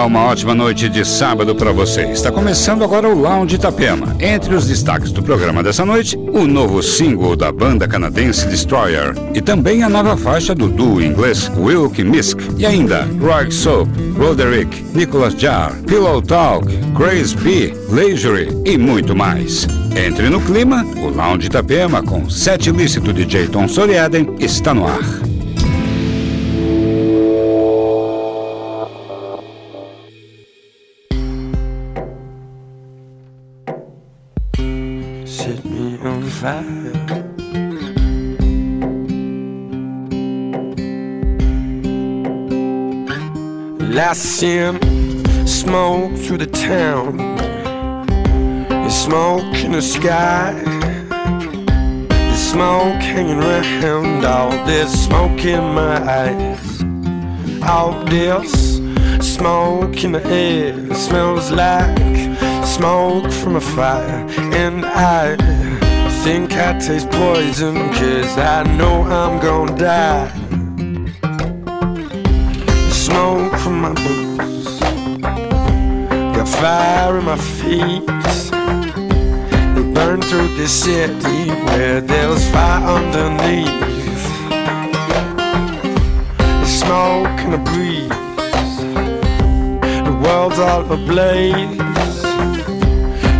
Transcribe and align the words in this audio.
Olá, 0.00 0.06
uma 0.06 0.24
ótima 0.28 0.54
noite 0.54 0.88
de 0.88 1.04
sábado 1.04 1.54
para 1.54 1.72
você. 1.72 2.04
Está 2.04 2.32
começando 2.32 2.82
agora 2.82 3.06
o 3.06 3.14
Lounge 3.14 3.56
Itapema. 3.56 4.16
Entre 4.18 4.54
os 4.54 4.66
destaques 4.66 5.12
do 5.12 5.22
programa 5.22 5.62
dessa 5.62 5.84
noite, 5.84 6.16
o 6.16 6.46
novo 6.46 6.82
single 6.82 7.36
da 7.36 7.52
banda 7.52 7.86
canadense 7.86 8.48
Destroyer 8.48 9.12
e 9.34 9.42
também 9.42 9.82
a 9.82 9.90
nova 9.90 10.16
faixa 10.16 10.54
do 10.54 10.68
duo 10.70 11.02
inglês 11.02 11.52
Wilk 11.54 12.02
Misk 12.02 12.40
e 12.56 12.64
ainda 12.64 13.06
Roy 13.20 13.50
Soap, 13.50 13.90
Roderick, 14.16 14.82
Nicholas 14.94 15.34
Jar, 15.34 15.76
Pillow 15.86 16.22
Talk, 16.22 16.66
Grace 16.96 17.36
B, 17.36 17.74
Leisure 17.90 18.48
e 18.64 18.78
muito 18.78 19.14
mais. 19.14 19.66
Entre 19.94 20.30
no 20.30 20.40
clima, 20.40 20.82
o 20.96 21.10
Lounge 21.10 21.48
Itapema 21.48 22.02
com 22.02 22.30
set 22.30 22.70
ilícito 22.70 23.12
de 23.12 23.30
Jayton 23.30 23.68
Soriaden 23.68 24.34
está 24.40 24.72
no 24.72 24.86
ar. 24.86 25.29
Through 46.30 46.38
the 46.38 46.46
town. 46.46 47.16
There's 48.68 48.94
smoke 48.94 49.56
in 49.64 49.72
the 49.72 49.82
sky. 49.82 50.52
There's 52.08 52.38
smoke 52.38 53.02
hanging 53.02 53.42
around. 53.42 54.24
All 54.24 54.50
this 54.64 55.06
smoke 55.06 55.44
in 55.44 55.74
my 55.74 55.96
eyes. 56.20 56.82
All 57.68 58.04
this 58.04 58.76
smoke 59.18 60.04
in 60.04 60.12
the 60.12 60.24
air 60.26 60.94
smells 60.94 61.50
like 61.50 61.98
smoke 62.64 63.32
from 63.32 63.56
a 63.56 63.60
fire. 63.60 64.24
And 64.54 64.86
I 64.86 65.34
think 66.22 66.52
I 66.52 66.78
taste 66.78 67.10
poison, 67.10 67.74
cause 67.90 68.38
I 68.38 68.62
know 68.78 69.02
I'm 69.02 69.40
gonna 69.40 69.76
die 69.76 70.30
smoke 72.92 73.52
from 73.58 73.80
my. 73.80 74.19
Fire 76.60 77.16
in 77.16 77.24
my 77.24 77.38
feet. 77.38 78.06
They 79.74 79.82
burn 79.94 80.20
through 80.20 80.48
the 80.56 80.68
city 80.68 81.48
where 81.64 82.02
there 82.02 82.28
was 82.28 82.46
fire 82.50 82.84
underneath. 82.86 84.26
The 86.60 86.66
smoke 86.66 87.40
and 87.44 87.54
the 87.54 87.62
breeze. 87.70 88.76
The 90.04 90.12
world's 90.22 90.58
all 90.58 90.84
ablaze. 90.92 91.80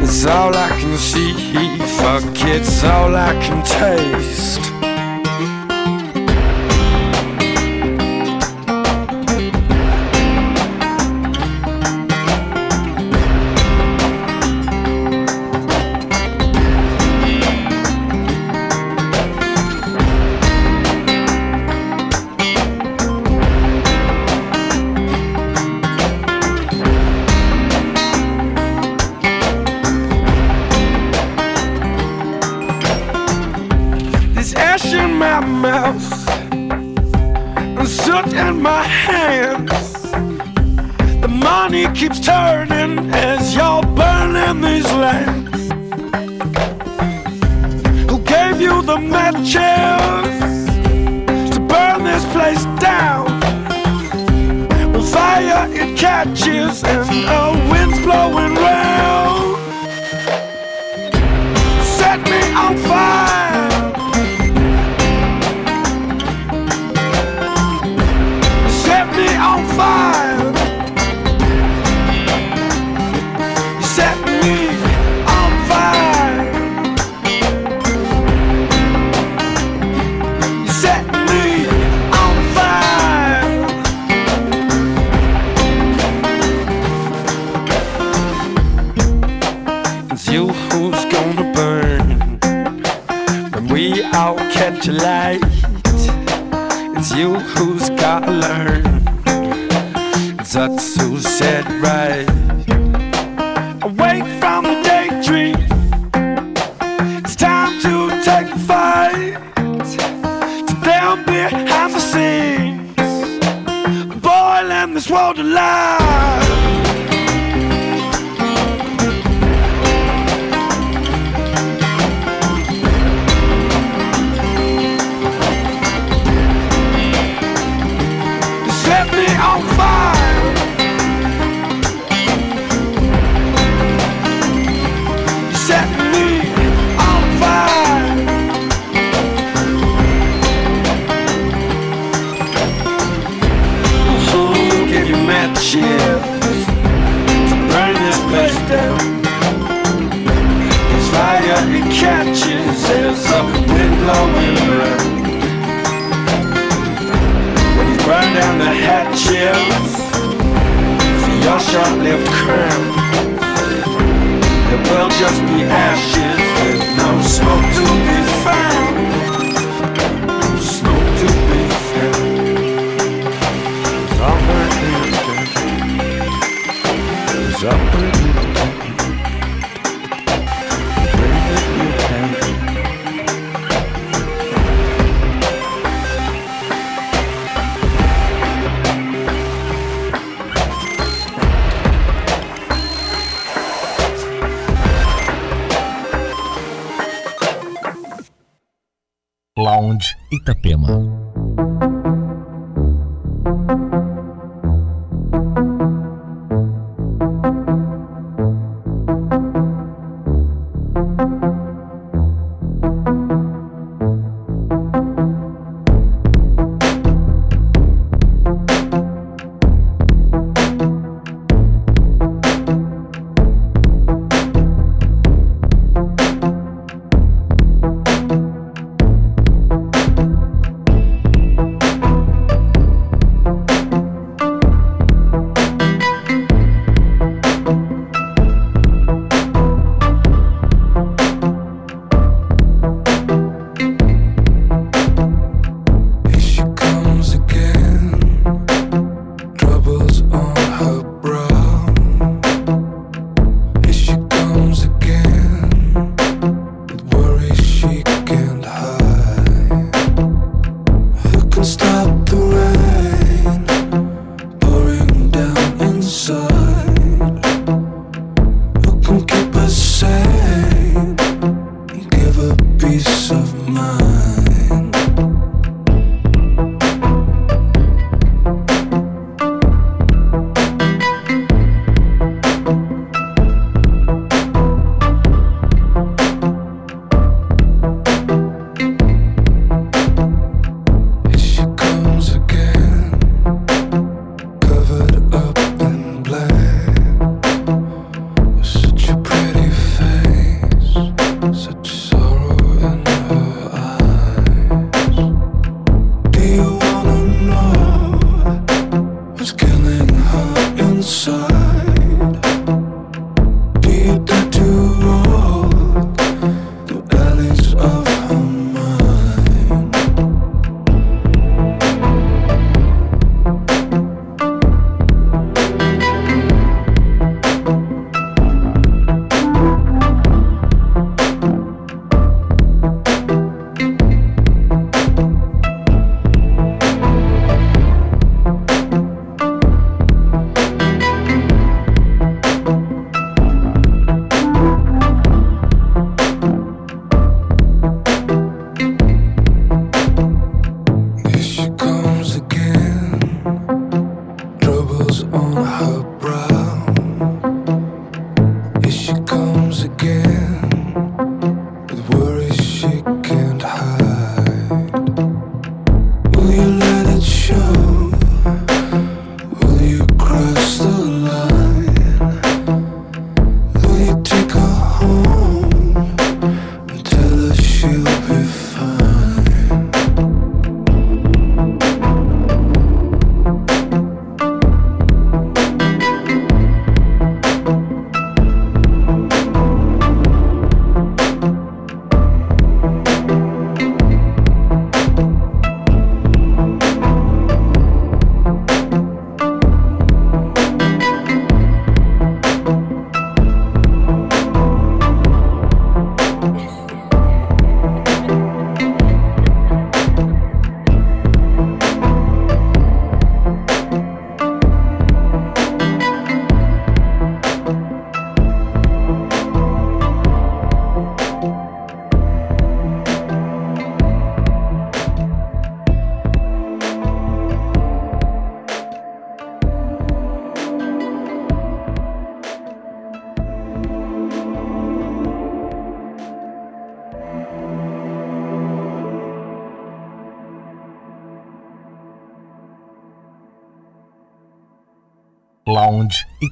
It's 0.02 0.24
all 0.24 0.56
I 0.56 0.68
can 0.80 0.96
see. 0.96 1.34
Fuck, 1.98 2.24
it's 2.48 2.82
all 2.84 3.14
I 3.14 3.34
can 3.44 3.62
taste. 3.64 4.69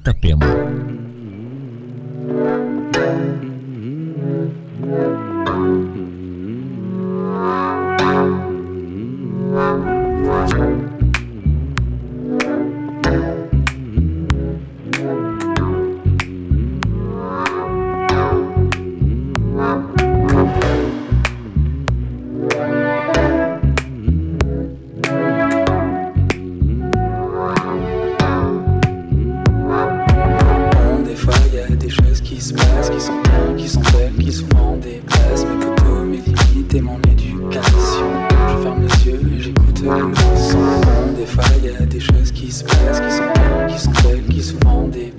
Itapema. 0.09 0.48
failles, 41.29 41.61
y 41.63 41.83
a 41.83 41.85
des 41.85 41.99
choses 41.99 42.31
qui 42.31 42.51
se 42.51 42.63
passent, 42.63 42.99
qui 42.99 43.11
sont 43.11 43.23
belles, 43.33 43.67
qui 43.67 43.79
sont 43.79 43.91
belles, 44.03 44.27
qui 44.27 44.43
se 44.43 44.53
vendent. 44.63 44.95
Et... 44.95 45.13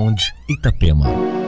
Sound 0.00 0.32
Itapema. 0.48 1.39